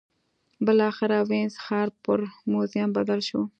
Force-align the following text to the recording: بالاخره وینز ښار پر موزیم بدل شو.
بالاخره 0.65 1.17
وینز 1.29 1.55
ښار 1.63 1.87
پر 2.03 2.19
موزیم 2.51 2.89
بدل 2.97 3.19
شو. 3.27 3.41